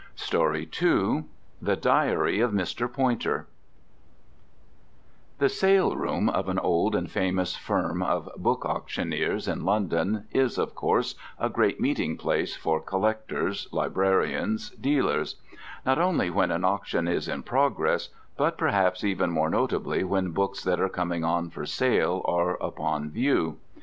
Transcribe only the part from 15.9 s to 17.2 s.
only when an auction